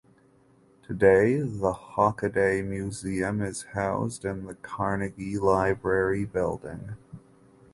Today 0.81 1.37
the 1.41 1.73
Hockaday 1.73 2.65
Museum 2.65 3.39
is 3.39 3.65
housed 3.75 4.25
in 4.25 4.45
the 4.47 4.55
Carnegie 4.55 5.37
Library 5.37 6.25
Building. 6.25 6.95